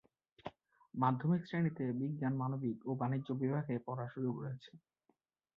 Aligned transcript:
মাধ্যমিক 0.93 1.41
শ্রেনীতে 1.45 1.83
বিজ্ঞান, 1.99 2.33
মানবিক 2.35 2.77
ও 2.85 2.91
বাণিজ্য 3.01 3.29
বিভাগে 3.41 3.75
পড়ার 3.85 4.11
সুযোগ 4.13 4.35
রয়েছে। 4.39 4.71